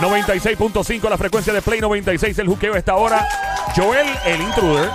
96.5 0.00 1.08
la 1.08 1.16
frecuencia 1.16 1.52
de 1.52 1.62
Play 1.62 1.80
96, 1.80 2.38
el 2.38 2.48
juqueo 2.48 2.74
esta 2.76 2.96
hora. 2.96 3.26
Joel, 3.74 4.06
el 4.26 4.40
intruder. 4.42 4.90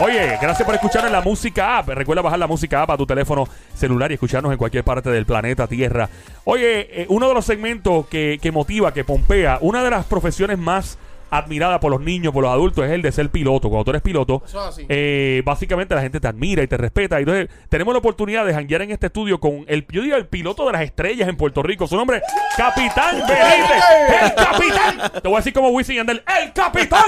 Oye, 0.00 0.38
gracias 0.40 0.64
por 0.64 0.74
escucharnos 0.74 1.10
la 1.10 1.20
música 1.20 1.78
app. 1.78 1.88
Recuerda 1.88 2.22
bajar 2.22 2.38
la 2.38 2.46
música 2.46 2.82
app 2.82 2.90
a 2.90 2.96
tu 2.96 3.06
teléfono 3.06 3.48
celular 3.74 4.10
y 4.10 4.14
escucharnos 4.14 4.52
en 4.52 4.58
cualquier 4.58 4.84
parte 4.84 5.10
del 5.10 5.26
planeta 5.26 5.66
Tierra. 5.66 6.08
Oye, 6.44 7.02
eh, 7.02 7.06
uno 7.08 7.28
de 7.28 7.34
los 7.34 7.44
segmentos 7.44 8.06
que, 8.06 8.38
que 8.40 8.52
motiva, 8.52 8.92
que 8.92 9.04
pompea, 9.04 9.58
una 9.62 9.82
de 9.82 9.90
las 9.90 10.04
profesiones 10.04 10.58
más 10.58 10.98
admirada 11.30 11.80
por 11.80 11.90
los 11.90 12.00
niños, 12.00 12.32
por 12.32 12.42
los 12.44 12.52
adultos, 12.52 12.84
es 12.84 12.90
el 12.92 13.02
de 13.02 13.10
ser 13.12 13.30
piloto. 13.30 13.68
Cuando 13.68 13.84
tú 13.84 13.90
eres 13.90 14.02
piloto, 14.02 14.42
Eso 14.46 14.60
es 14.60 14.66
así. 14.68 14.86
eh, 14.88 15.42
básicamente 15.44 15.94
la 15.94 16.02
gente 16.02 16.20
te 16.20 16.28
admira 16.28 16.62
y 16.62 16.66
te 16.66 16.76
respeta. 16.76 17.18
Y 17.18 17.22
entonces 17.24 17.48
tenemos 17.68 17.92
la 17.94 17.98
oportunidad 17.98 18.46
de 18.46 18.54
janguear 18.54 18.82
en 18.82 18.90
este 18.92 19.06
estudio 19.06 19.40
con 19.40 19.64
el, 19.66 19.86
yo 19.90 20.02
digo, 20.02 20.16
el 20.16 20.26
piloto 20.26 20.66
de 20.66 20.72
las 20.72 20.82
estrellas 20.82 21.28
en 21.28 21.36
Puerto 21.36 21.62
Rico. 21.62 21.86
Su 21.86 21.96
nombre, 21.96 22.22
Capitán 22.56 23.16
Benítez. 23.16 24.22
¡El 24.22 24.34
Capitán! 24.34 25.12
Te 25.22 25.28
voy 25.28 25.34
a 25.34 25.38
decir 25.38 25.52
como 25.52 25.68
Wisin 25.70 25.96
Yandel. 25.96 26.22
¡El 26.42 26.52
Capitán! 26.52 27.04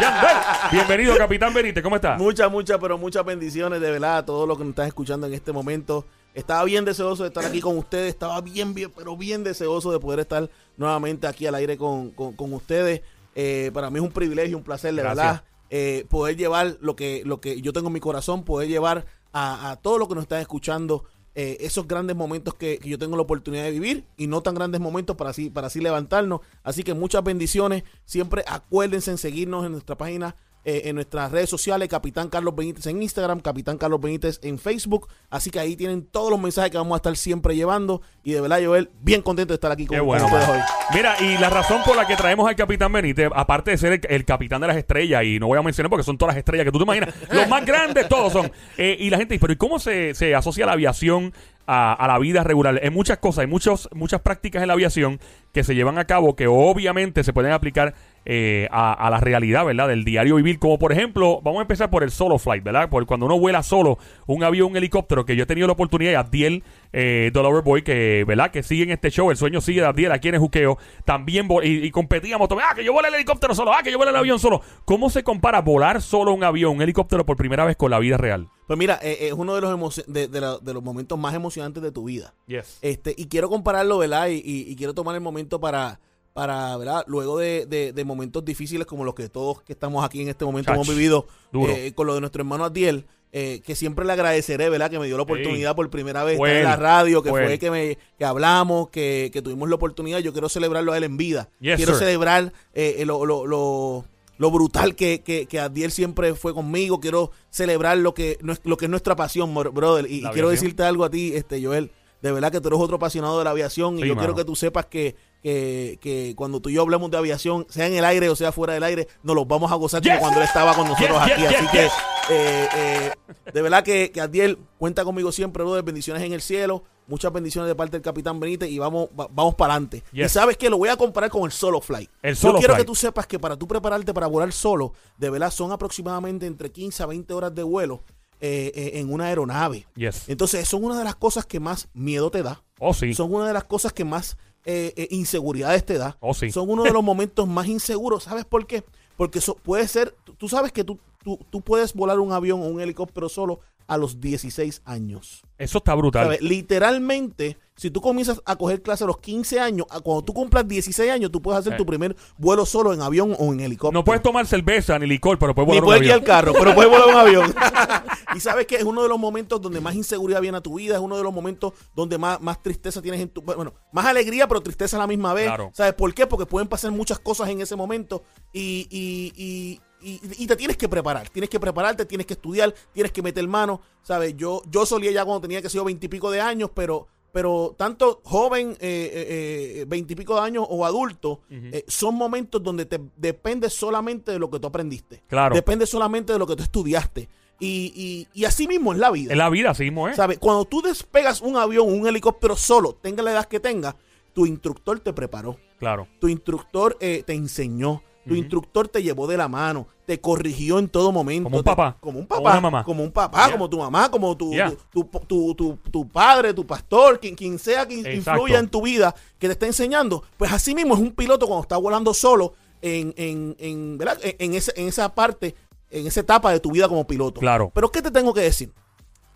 Yandel. 0.00 0.36
Bienvenido, 0.72 1.16
Capitán 1.16 1.54
Benítez. 1.54 1.82
¿Cómo 1.82 1.96
estás? 1.96 2.18
Muchas, 2.18 2.50
muchas, 2.50 2.78
pero 2.80 2.98
muchas 2.98 3.24
bendiciones 3.24 3.80
de 3.80 3.90
verdad 3.90 4.18
a 4.18 4.26
todos 4.26 4.46
los 4.48 4.56
que 4.58 4.64
nos 4.64 4.70
están 4.70 4.86
escuchando 4.88 5.26
en 5.26 5.34
este 5.34 5.52
momento. 5.52 6.04
Estaba 6.34 6.62
bien 6.64 6.84
deseoso 6.84 7.24
de 7.24 7.28
estar 7.28 7.44
aquí 7.44 7.60
con 7.60 7.76
ustedes, 7.76 8.08
estaba 8.10 8.40
bien, 8.40 8.72
bien, 8.72 8.92
pero 8.96 9.16
bien 9.16 9.42
deseoso 9.42 9.90
de 9.90 9.98
poder 9.98 10.20
estar 10.20 10.48
nuevamente 10.76 11.26
aquí 11.26 11.46
al 11.46 11.56
aire 11.56 11.76
con, 11.76 12.10
con- 12.10 12.34
con 12.34 12.52
ustedes. 12.54 13.00
Eh, 13.34 13.70
para 13.72 13.90
mí 13.90 13.98
es 13.98 14.04
un 14.04 14.12
privilegio, 14.12 14.56
un 14.56 14.64
placer, 14.64 14.94
de 14.94 15.02
verdad, 15.02 15.44
eh, 15.70 16.06
poder 16.08 16.36
llevar 16.36 16.78
lo 16.80 16.96
que, 16.96 17.22
lo 17.24 17.40
que 17.40 17.60
yo 17.60 17.72
tengo 17.72 17.88
en 17.88 17.94
mi 17.94 18.00
corazón, 18.00 18.44
poder 18.44 18.68
llevar 18.68 19.06
a, 19.32 19.70
a 19.70 19.76
todos 19.76 19.98
los 19.98 20.08
que 20.08 20.14
nos 20.14 20.22
están 20.22 20.40
escuchando 20.40 21.04
eh, 21.36 21.58
esos 21.60 21.86
grandes 21.86 22.16
momentos 22.16 22.54
que, 22.54 22.78
que 22.78 22.88
yo 22.88 22.98
tengo 22.98 23.14
la 23.14 23.22
oportunidad 23.22 23.62
de 23.62 23.70
vivir 23.70 24.04
y 24.16 24.26
no 24.26 24.42
tan 24.42 24.56
grandes 24.56 24.80
momentos 24.80 25.14
para 25.16 25.30
así, 25.30 25.48
para 25.48 25.68
así 25.68 25.80
levantarnos. 25.80 26.40
Así 26.64 26.82
que 26.82 26.92
muchas 26.92 27.22
bendiciones. 27.22 27.84
Siempre 28.04 28.42
acuérdense 28.48 29.12
en 29.12 29.18
seguirnos 29.18 29.64
en 29.64 29.72
nuestra 29.72 29.96
página, 29.96 30.34
eh, 30.64 30.82
en 30.84 30.94
nuestras 30.96 31.32
redes 31.32 31.48
sociales, 31.48 31.88
Capitán 31.88 32.28
Carlos 32.28 32.54
Benítez 32.54 32.86
en 32.86 33.02
Instagram, 33.02 33.40
Capitán 33.40 33.78
Carlos 33.78 34.00
Benítez 34.00 34.40
en 34.42 34.58
Facebook. 34.58 35.08
Así 35.30 35.50
que 35.50 35.58
ahí 35.58 35.76
tienen 35.76 36.04
todos 36.04 36.30
los 36.30 36.40
mensajes 36.40 36.70
que 36.70 36.76
vamos 36.76 36.94
a 36.94 36.96
estar 36.96 37.16
siempre 37.16 37.56
llevando. 37.56 38.02
Y 38.22 38.32
de 38.32 38.40
verdad, 38.40 38.58
Joel, 38.62 38.90
bien 39.00 39.22
contento 39.22 39.52
de 39.52 39.56
estar 39.56 39.72
aquí 39.72 39.86
con, 39.86 39.96
Qué 39.96 40.00
bueno. 40.00 40.26
ustedes 40.26 40.48
hoy. 40.48 40.58
Mira, 40.94 41.14
y 41.20 41.38
la 41.38 41.48
razón 41.50 41.82
por 41.84 41.96
la 41.96 42.06
que 42.06 42.16
traemos 42.16 42.48
al 42.48 42.56
Capitán 42.56 42.92
Benítez, 42.92 43.30
aparte 43.34 43.70
de 43.70 43.78
ser 43.78 43.92
el, 43.92 44.00
el 44.08 44.24
capitán 44.24 44.60
de 44.60 44.66
las 44.66 44.76
estrellas, 44.76 45.24
y 45.24 45.38
no 45.38 45.46
voy 45.46 45.58
a 45.58 45.62
mencionar 45.62 45.88
porque 45.88 46.04
son 46.04 46.18
todas 46.18 46.34
las 46.34 46.38
estrellas 46.38 46.64
que 46.64 46.72
tú 46.72 46.78
te 46.78 46.84
imaginas, 46.84 47.14
los 47.30 47.48
más 47.48 47.64
grandes 47.64 48.08
todos 48.08 48.32
son. 48.32 48.52
Eh, 48.76 48.96
y 48.98 49.10
la 49.10 49.16
gente 49.18 49.34
dice, 49.34 49.40
pero 49.40 49.52
¿y 49.52 49.56
cómo 49.56 49.78
se, 49.78 50.14
se 50.14 50.34
asocia 50.34 50.66
la 50.66 50.72
aviación 50.72 51.32
a, 51.66 51.92
a 51.94 52.06
la 52.06 52.18
vida 52.18 52.44
regular? 52.44 52.78
Hay 52.82 52.90
muchas 52.90 53.18
cosas, 53.18 53.40
hay 53.40 53.46
muchos, 53.46 53.88
muchas 53.94 54.20
prácticas 54.20 54.60
en 54.62 54.68
la 54.68 54.74
aviación 54.74 55.20
que 55.52 55.64
se 55.64 55.74
llevan 55.74 55.98
a 55.98 56.04
cabo 56.04 56.36
que 56.36 56.46
obviamente 56.46 57.24
se 57.24 57.32
pueden 57.32 57.52
aplicar 57.52 57.94
eh, 58.24 58.68
a, 58.70 58.92
a 58.92 59.10
la 59.10 59.18
realidad, 59.20 59.64
¿verdad? 59.64 59.88
Del 59.88 60.04
diario 60.04 60.36
vivir. 60.36 60.58
Como 60.58 60.78
por 60.78 60.92
ejemplo, 60.92 61.40
vamos 61.42 61.58
a 61.60 61.62
empezar 61.62 61.90
por 61.90 62.02
el 62.02 62.10
solo 62.10 62.38
flight, 62.38 62.62
¿verdad? 62.62 62.88
Por 62.88 63.06
cuando 63.06 63.26
uno 63.26 63.38
vuela 63.38 63.62
solo 63.62 63.98
un 64.26 64.44
avión, 64.44 64.70
un 64.70 64.76
helicóptero, 64.76 65.24
que 65.24 65.36
yo 65.36 65.44
he 65.44 65.46
tenido 65.46 65.66
la 65.66 65.72
oportunidad, 65.72 66.12
y 66.12 66.14
Abdiel 66.14 66.64
eh, 66.92 67.30
Dollar 67.32 67.62
Boy, 67.62 67.82
que, 67.82 68.24
¿verdad? 68.26 68.50
Que 68.50 68.62
sigue 68.62 68.82
en 68.84 68.90
este 68.90 69.10
show, 69.10 69.30
el 69.30 69.36
sueño 69.36 69.60
sigue 69.60 69.80
de 69.80 69.86
Abdiel 69.86 70.12
aquí 70.12 70.28
en 70.28 70.34
el 70.34 70.40
juqueo, 70.40 70.78
también 71.04 71.48
y, 71.62 71.86
y 71.86 71.90
competíamos, 71.90 72.48
ah, 72.62 72.74
que 72.74 72.84
yo 72.84 72.92
vuelo 72.92 73.08
el 73.08 73.14
helicóptero 73.14 73.54
solo, 73.54 73.72
ah, 73.72 73.82
que 73.82 73.90
yo 73.90 73.96
vuelo 73.96 74.10
el 74.10 74.16
avión 74.16 74.38
solo. 74.38 74.60
¿Cómo 74.84 75.10
se 75.10 75.22
compara 75.22 75.60
volar 75.62 76.02
solo 76.02 76.32
un 76.32 76.44
avión, 76.44 76.76
un 76.76 76.82
helicóptero 76.82 77.24
por 77.24 77.36
primera 77.36 77.64
vez 77.64 77.76
con 77.76 77.90
la 77.90 77.98
vida 77.98 78.16
real? 78.16 78.48
Pues 78.66 78.78
mira, 78.78 78.98
eh, 79.02 79.18
es 79.28 79.32
uno 79.32 79.54
de 79.56 79.60
los, 79.62 80.04
de, 80.06 80.28
de 80.28 80.40
la- 80.40 80.58
de 80.58 80.74
los 80.74 80.82
momentos 80.82 81.18
más 81.18 81.34
emocionantes 81.34 81.82
de 81.82 81.90
tu 81.90 82.04
vida. 82.04 82.34
Yes. 82.46 82.78
Este, 82.82 83.14
y 83.16 83.26
quiero 83.26 83.48
compararlo, 83.48 83.98
¿verdad? 83.98 84.28
Y, 84.28 84.34
y- 84.44 84.70
y 84.70 84.76
quiero 84.76 84.94
tomar 84.94 85.14
el 85.16 85.20
momento 85.20 85.58
para, 85.58 85.98
para 86.32 86.76
¿verdad? 86.76 87.04
Luego 87.06 87.38
de, 87.38 87.66
de- 87.66 87.92
de 87.92 88.04
momentos 88.04 88.44
difíciles 88.44 88.86
como 88.86 89.04
los 89.04 89.14
que 89.14 89.28
todos 89.28 89.62
que 89.62 89.72
estamos 89.72 90.04
aquí 90.04 90.22
en 90.22 90.28
este 90.28 90.44
momento 90.44 90.68
Chach, 90.70 90.76
hemos 90.76 90.88
vivido 90.88 91.26
eh, 91.68 91.92
con 91.94 92.06
lo 92.06 92.14
de 92.14 92.20
nuestro 92.20 92.40
hermano 92.42 92.64
Adiel, 92.64 93.06
eh, 93.32 93.60
que 93.64 93.74
siempre 93.76 94.04
le 94.04 94.12
agradeceré, 94.12 94.68
¿verdad? 94.70 94.90
Que 94.90 94.98
me 94.98 95.06
dio 95.06 95.16
la 95.16 95.22
oportunidad 95.24 95.76
por 95.76 95.88
primera 95.90 96.24
vez 96.24 96.34
estar 96.34 96.48
en 96.56 96.64
la 96.64 96.76
radio, 96.76 97.22
que 97.22 97.30
fue 97.30 97.58
que, 97.58 97.70
me, 97.70 97.98
que 98.18 98.24
hablamos, 98.24 98.88
que, 98.90 99.30
que 99.32 99.40
tuvimos 99.42 99.68
la 99.68 99.74
oportunidad. 99.76 100.18
Yo 100.18 100.32
quiero 100.32 100.48
celebrarlo 100.48 100.92
a 100.92 100.96
él 100.98 101.04
en 101.04 101.16
vida. 101.16 101.48
Yes, 101.60 101.76
quiero 101.76 101.92
sir. 101.92 102.00
celebrar 102.06 102.52
eh, 102.74 103.02
lo, 103.06 103.24
lo, 103.26 103.46
lo- 103.46 104.04
lo 104.38 104.50
brutal 104.50 104.94
que, 104.96 105.20
que, 105.20 105.44
que 105.44 105.60
Adiel 105.60 105.90
siempre 105.92 106.34
fue 106.34 106.54
conmigo. 106.54 106.98
Quiero 106.98 107.30
celebrar 107.50 107.98
lo 107.98 108.14
que, 108.14 108.38
lo 108.64 108.76
que 108.78 108.86
es 108.86 108.90
nuestra 108.90 109.14
pasión, 109.14 109.52
brother. 109.54 110.10
Y, 110.10 110.22
quiero 110.32 110.48
decirte 110.48 110.82
algo 110.82 111.04
a 111.04 111.10
ti, 111.10 111.32
este 111.34 111.62
Joel. 111.62 111.90
De 112.22 112.32
verdad 112.32 112.50
que 112.50 112.60
tú 112.60 112.68
eres 112.68 112.80
otro 112.80 112.96
apasionado 112.96 113.38
de 113.38 113.44
la 113.44 113.50
aviación 113.50 113.98
y 113.98 114.00
yo 114.02 114.08
mano. 114.14 114.20
quiero 114.20 114.34
que 114.34 114.44
tú 114.44 114.56
sepas 114.56 114.86
que, 114.86 115.14
que, 115.42 115.98
que 116.00 116.34
cuando 116.36 116.60
tú 116.60 116.68
y 116.68 116.74
yo 116.74 116.82
hablemos 116.82 117.10
de 117.10 117.16
aviación, 117.16 117.66
sea 117.70 117.86
en 117.86 117.94
el 117.94 118.04
aire 118.04 118.28
o 118.28 118.36
sea 118.36 118.52
fuera 118.52 118.74
del 118.74 118.82
aire, 118.82 119.08
nos 119.22 119.34
los 119.36 119.46
vamos 119.48 119.70
a 119.72 119.74
gozar 119.76 120.02
Yes. 120.02 120.10
como 120.12 120.20
cuando 120.20 120.40
él 120.40 120.46
estaba 120.46 120.74
con 120.74 120.86
nosotros 120.88 121.18
Yes, 121.26 121.32
aquí. 121.32 121.42
yes, 121.42 121.54
Así 121.56 121.66
que 121.68 121.84
eh, 122.30 122.68
eh, 122.76 123.12
de 123.52 123.62
verdad 123.62 123.82
que, 123.82 124.10
que 124.12 124.20
Adiel 124.20 124.58
cuenta 124.78 125.04
conmigo 125.04 125.32
siempre, 125.32 125.64
brother. 125.64 125.82
Bendiciones 125.82 126.22
en 126.22 126.32
el 126.32 126.40
cielo. 126.42 126.84
Muchas 127.06 127.32
bendiciones 127.32 127.66
de 127.68 127.74
parte 127.74 127.92
del 127.96 128.02
Capitán 128.02 128.38
Benítez 128.38 128.70
y 128.70 128.78
vamos, 128.78 129.08
va- 129.18 129.26
vamos 129.32 129.56
para 129.56 129.72
adelante. 129.74 130.04
Y 130.12 130.28
sabes 130.28 130.56
que 130.56 130.70
lo 130.70 130.78
voy 130.78 130.90
a 130.90 130.96
comparar 130.96 131.28
con 131.28 131.42
el 131.42 131.50
solo 131.50 131.80
flight. 131.80 132.08
El 132.22 132.34
yo 132.36 132.40
solo 132.40 132.58
quiero 132.58 132.74
flight. 132.74 132.84
que 132.84 132.86
tú 132.86 132.94
sepas 132.94 133.26
que 133.26 133.38
para 133.40 133.56
tú 133.56 133.66
prepararte 133.66 134.14
para 134.14 134.28
volar 134.28 134.52
solo, 134.52 134.92
de 135.18 135.28
verdad 135.30 135.50
son 135.50 135.72
aproximadamente 135.72 136.46
entre 136.46 136.70
15 136.70 137.02
a 137.02 137.06
20 137.06 137.34
horas 137.34 137.52
de 137.52 137.64
vuelo 137.64 138.04
eh, 138.40 138.70
eh, 138.76 138.90
en 139.00 139.12
una 139.12 139.24
aeronave. 139.24 139.88
Yes. 139.96 140.28
Entonces, 140.28 140.68
son 140.68 140.84
una 140.84 140.96
de 140.96 141.02
las 141.04 141.16
cosas 141.16 141.44
que 141.46 141.58
más 141.58 141.88
miedo 141.94 142.30
te 142.30 142.44
da. 142.44 142.62
Oh, 142.78 142.94
sí. 142.94 143.12
Son 143.12 143.34
una 143.34 143.46
de 143.48 143.54
las 143.54 143.64
cosas 143.64 143.92
que 143.92 144.04
más 144.04 144.36
eh, 144.64 144.92
eh, 144.96 145.08
inseguridades 145.10 145.84
te 145.86 145.98
da. 145.98 146.16
Oh, 146.20 146.34
sí. 146.34 146.50
Son 146.50 146.68
uno 146.70 146.84
de 146.84 146.92
los 146.92 147.02
momentos 147.02 147.46
más 147.48 147.66
inseguros. 147.66 148.24
¿Sabes 148.24 148.44
por 148.44 148.66
qué? 148.66 148.84
Porque 149.16 149.38
eso 149.40 149.54
puede 149.54 149.86
ser, 149.88 150.14
tú- 150.24 150.34
tú 150.34 150.48
sabes 150.48 150.72
que 150.72 150.84
tú, 150.84 150.98
tú, 151.22 151.38
tú 151.50 151.60
puedes 151.62 151.94
volar 151.94 152.18
un 152.20 152.32
avión 152.32 152.60
o 152.62 152.66
un 152.66 152.80
helicóptero 152.80 153.28
solo 153.28 153.60
a 153.86 153.96
los 153.96 154.20
16 154.20 154.82
años. 154.84 155.42
Eso 155.58 155.78
está 155.78 155.94
brutal. 155.96 156.24
¿Sabes? 156.26 156.40
Literalmente, 156.42 157.58
si 157.74 157.90
tú 157.90 158.00
comienzas 158.00 158.40
a 158.44 158.54
coger 158.54 158.82
clase 158.82 159.02
a 159.02 159.06
los 159.08 159.18
15 159.18 159.58
años, 159.58 159.86
a 159.90 159.98
cuando 160.00 160.22
tú 160.22 160.32
cumplas 160.32 160.66
16 160.68 161.10
años, 161.10 161.32
tú 161.32 161.42
puedes 161.42 161.58
hacer 161.58 161.72
Eh. 161.72 161.76
tu 161.76 161.84
primer 161.84 162.14
vuelo 162.38 162.64
solo 162.66 162.92
en 162.94 163.02
avión 163.02 163.34
o 163.38 163.52
en 163.52 163.58
helicóptero. 163.60 163.98
No 163.98 164.04
puedes 164.04 164.22
tomar 164.22 164.46
cerveza 164.46 164.96
ni 165.00 165.06
licor, 165.08 165.38
pero 165.40 165.56
puedes 165.56 165.68
Ni 165.72 165.80
volar 165.80 165.82
un 165.82 165.86
puedes 165.88 166.02
avión. 166.02 166.18
el 166.20 166.24
carro, 166.24 166.52
pero 166.52 166.72
puedes 166.74 166.90
volar 166.90 167.08
un 167.08 167.16
avión. 167.16 167.54
y 168.36 168.40
sabes 168.40 168.66
que 168.66 168.76
es 168.76 168.84
uno 168.84 169.02
de 169.02 169.08
los 169.08 169.18
momentos 169.18 169.60
donde 169.60 169.80
más 169.80 169.96
inseguridad 169.96 170.40
viene 170.40 170.58
a 170.58 170.60
tu 170.60 170.74
vida, 170.76 170.94
es 170.94 171.00
uno 171.00 171.16
de 171.16 171.24
los 171.24 171.32
momentos 171.34 171.72
donde 171.96 172.16
más, 172.16 172.40
más 172.40 172.62
tristeza 172.62 173.02
tienes 173.02 173.20
en 173.20 173.28
tu... 173.28 173.42
Bueno, 173.42 173.74
más 173.92 174.06
alegría, 174.06 174.46
pero 174.46 174.60
tristeza 174.60 174.96
a 174.96 175.00
la 175.00 175.08
misma 175.08 175.34
vez. 175.34 175.46
Claro. 175.46 175.70
¿Sabes 175.74 175.94
por 175.94 176.14
qué? 176.14 176.28
Porque 176.28 176.46
pueden 176.46 176.68
pasar 176.68 176.92
muchas 176.92 177.18
cosas 177.18 177.48
en 177.48 177.60
ese 177.60 177.74
momento 177.74 178.22
y, 178.52 178.86
y, 178.88 179.32
y, 179.36 179.80
y- 180.02 180.20
y 180.42 180.46
te 180.46 180.56
tienes 180.56 180.76
que 180.76 180.88
preparar. 180.88 181.28
Tienes 181.28 181.50
que 181.50 181.60
prepararte, 181.60 182.04
tienes 182.06 182.26
que 182.26 182.34
estudiar, 182.34 182.74
tienes 182.92 183.12
que 183.12 183.22
meter 183.22 183.46
mano. 183.46 183.80
¿Sabes? 184.02 184.36
Yo, 184.36 184.62
yo 184.70 184.86
solía 184.86 185.10
ya 185.10 185.24
cuando 185.24 185.42
tenía 185.42 185.62
que 185.62 185.68
ser 185.68 185.82
veintipico 185.82 186.30
de 186.30 186.40
años, 186.40 186.70
pero... 186.74 187.08
Pero 187.32 187.76
tanto 187.78 188.22
joven, 188.24 188.76
eh, 188.80 189.84
veintipico 189.86 190.34
de 190.34 190.40
años 190.40 190.66
o 190.68 190.84
adulto, 190.84 191.42
eh, 191.48 191.84
son 191.86 192.16
momentos 192.16 192.60
donde 192.60 192.86
te 192.86 192.98
depende 193.16 193.70
solamente 193.70 194.32
de 194.32 194.40
lo 194.40 194.50
que 194.50 194.58
tú 194.58 194.66
aprendiste. 194.66 195.22
Claro. 195.28 195.54
Depende 195.54 195.86
solamente 195.86 196.32
de 196.32 196.40
lo 196.40 196.46
que 196.48 196.56
tú 196.56 196.64
estudiaste. 196.64 197.28
Y, 197.60 197.92
y, 197.94 198.40
y 198.40 198.46
así 198.46 198.66
mismo 198.66 198.92
es 198.92 198.98
la 198.98 199.12
vida. 199.12 199.30
En 199.30 199.38
la 199.38 199.48
vida, 199.48 199.70
así 199.70 199.84
mismo, 199.84 200.08
¿eh? 200.08 200.14
¿Sabes? 200.16 200.40
Cuando 200.40 200.64
tú 200.64 200.82
despegas 200.82 201.40
un 201.40 201.56
avión 201.56 201.88
un 201.88 202.04
helicóptero 202.08 202.56
solo, 202.56 202.94
tenga 203.00 203.22
la 203.22 203.30
edad 203.30 203.44
que 203.44 203.60
tenga, 203.60 203.94
tu 204.32 204.44
instructor 204.44 204.98
te 204.98 205.12
preparó. 205.12 205.56
Claro. 205.78 206.08
Tu 206.18 206.26
instructor 206.26 206.96
eh, 206.98 207.22
te 207.24 207.34
enseñó. 207.34 208.02
Tu 208.30 208.36
instructor 208.36 208.88
te 208.88 209.02
llevó 209.02 209.26
de 209.26 209.36
la 209.36 209.48
mano. 209.48 209.86
Te 210.06 210.20
corrigió 210.20 210.78
en 210.78 210.88
todo 210.88 211.12
momento. 211.12 211.44
Como 211.44 211.58
un 211.58 211.64
te- 211.64 211.70
papá. 211.70 211.96
como 212.00 212.18
un 212.20 212.26
Como 212.26 212.42
papá. 212.42 212.52
una 212.52 212.60
mamá. 212.60 212.84
Como 212.84 213.02
un 213.04 213.10
papá, 213.12 213.38
Yeah. 213.46 213.52
como 213.52 213.68
tu 213.70 213.78
mamá, 213.78 214.10
como 214.10 214.36
tu, 214.36 214.50
Yeah. 214.52 214.72
tu, 214.92 215.04
tu, 215.04 215.20
tu- 215.26 215.54
tu- 215.54 215.78
tu 215.90 216.08
padre, 216.08 216.54
tu 216.54 216.66
pastor, 216.66 217.18
quien, 217.20 217.34
quien 217.34 217.58
sea 217.58 217.86
que 217.86 217.94
Exacto. 218.00 218.14
influya 218.42 218.58
en 218.58 218.68
tu 218.68 218.82
vida, 218.82 219.14
que 219.38 219.46
te 219.48 219.52
está 219.52 219.66
enseñando. 219.66 220.22
Pues 220.36 220.52
así 220.52 220.74
mismo 220.74 220.94
es 220.94 221.00
un 221.00 221.12
piloto 221.12 221.46
cuando 221.46 221.62
está 221.62 221.76
volando 221.76 222.14
solo 222.14 222.54
en, 222.82 223.12
en, 223.16 223.56
en, 223.58 223.98
¿verdad? 223.98 224.18
en, 224.22 224.36
en 224.38 224.54
ese- 224.54 224.72
en 224.76 224.88
esa 224.88 225.14
parte, 225.14 225.54
en 225.90 226.06
esa 226.06 226.20
etapa 226.20 226.52
de 226.52 226.60
tu 226.60 226.70
vida 226.72 226.88
como 226.88 227.06
piloto. 227.06 227.40
Claro. 227.40 227.70
Pero 227.74 227.90
¿qué 227.90 228.00
te 228.00 228.10
tengo 228.10 228.32
que 228.32 228.40
decir? 228.42 228.72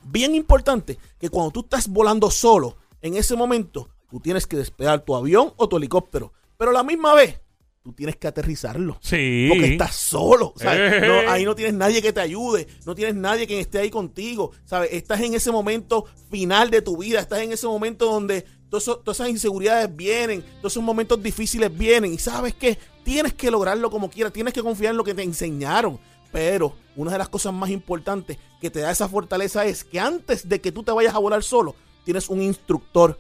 Bien 0.03 0.35
importante 0.35 0.99
que 1.19 1.29
cuando 1.31 1.51
tú 1.51 1.61
estás 1.61 1.89
volando 1.89 2.31
solo, 2.31 2.77
en 3.03 3.17
ese 3.17 3.35
momento, 3.37 3.89
tú 4.11 4.21
tienes 4.21 4.47
que 4.47 4.57
despegar 4.57 5.01
tu 5.01 5.15
avión 5.17 5.53
o 5.57 5.69
tu 5.69 5.77
helicóptero. 5.79 6.33
Pero 6.57 6.71
a 6.71 6.75
la 6.75 6.83
misma 6.85 7.15
vez, 7.15 7.41
tú 7.85 7.93
tienes 7.93 8.17
que 8.17 8.27
aterrizarlo. 8.27 8.99
Sí. 9.03 9.47
Porque 9.51 9.73
estás 9.73 9.95
solo. 9.95 10.55
¿sabes? 10.57 10.95
Eh. 10.95 11.07
No, 11.07 11.31
ahí 11.31 11.45
no 11.45 11.55
tienes 11.55 11.75
nadie 11.75 12.01
que 12.01 12.15
te 12.15 12.21
ayude. 12.21 12.67
No 12.87 12.95
tienes 12.95 13.15
nadie 13.15 13.47
que 13.47 13.61
esté 13.61 13.79
ahí 13.79 13.91
contigo. 13.91 14.53
¿sabes? 14.65 14.89
Estás 14.93 15.21
en 15.21 15.35
ese 15.35 15.53
momento 15.53 16.07
final 16.31 16.71
de 16.71 16.81
tu 16.81 16.97
vida. 16.97 17.21
Estás 17.21 17.41
en 17.41 17.53
ese 17.53 17.67
momento 17.67 18.07
donde 18.07 18.47
todas 18.71 18.89
esas 19.07 19.29
inseguridades 19.29 19.95
vienen. 19.95 20.43
Todos 20.61 20.73
esos 20.73 20.83
momentos 20.83 21.23
difíciles 21.23 21.77
vienen. 21.77 22.15
Y 22.15 22.19
sabes 22.19 22.55
que 22.55 22.79
tienes 23.05 23.35
que 23.35 23.51
lograrlo 23.51 23.91
como 23.91 24.09
quieras. 24.11 24.33
Tienes 24.33 24.55
que 24.55 24.63
confiar 24.63 24.93
en 24.93 24.97
lo 24.97 25.05
que 25.05 25.13
te 25.13 25.23
enseñaron. 25.23 26.01
Pero 26.33 26.75
una 26.97 27.13
de 27.13 27.19
las 27.19 27.29
cosas 27.29 27.53
más 27.53 27.69
importantes 27.69 28.39
que 28.63 28.71
te 28.71 28.81
da 28.81 28.93
esa 28.93 29.11
fortaleza 29.11 29.67
es 29.67 29.85
que 29.85 30.01
antes 30.01 30.49
de 30.49 30.59
que 30.63 30.73
tú 30.73 30.83
te 30.85 30.91
vayas 30.91 31.15
a 31.15 31.19
volar 31.19 31.43
solo, 31.43 31.77
tienes 32.03 32.31
un 32.31 32.41
instructor 32.41 33.19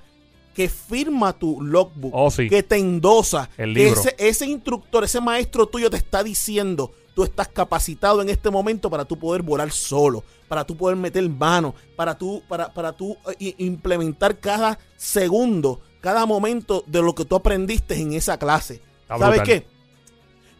que 0.54 0.68
firma 0.68 1.32
tu 1.32 1.60
logbook, 1.60 2.12
Oh, 2.14 2.30
sí. 2.30 2.48
que 2.48 2.62
te 2.62 2.76
endosa, 2.76 3.50
El 3.56 3.74
que 3.74 3.88
ese, 3.88 4.14
ese 4.18 4.46
instructor, 4.46 5.04
ese 5.04 5.20
maestro 5.20 5.66
tuyo 5.66 5.90
te 5.90 5.96
está 5.96 6.22
diciendo, 6.22 6.92
tú 7.14 7.24
estás 7.24 7.48
capacitado 7.48 8.22
en 8.22 8.28
este 8.28 8.50
momento 8.50 8.88
para 8.88 9.04
tú 9.04 9.18
poder 9.18 9.42
volar 9.42 9.70
solo, 9.72 10.22
para 10.48 10.64
tú 10.64 10.76
poder 10.76 10.96
meter 10.96 11.28
mano, 11.28 11.74
para 11.96 12.16
tú, 12.16 12.42
para, 12.48 12.72
para 12.72 12.92
tú 12.92 13.16
eh, 13.40 13.54
implementar 13.58 14.38
cada 14.38 14.78
segundo, 14.96 15.80
cada 16.00 16.24
momento 16.26 16.84
de 16.86 17.02
lo 17.02 17.14
que 17.14 17.24
tú 17.24 17.34
aprendiste 17.36 18.00
en 18.00 18.12
esa 18.14 18.38
clase. 18.38 18.80
Está 19.02 19.18
¿Sabes 19.18 19.40
brutal. 19.40 19.46
qué? 19.60 19.66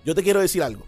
Yo 0.05 0.14
te 0.14 0.23
quiero 0.23 0.41
decir 0.41 0.62
algo. 0.62 0.85